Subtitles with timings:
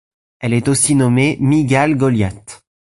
[0.39, 2.65] Elle est aussi nommée Mygale Goliath.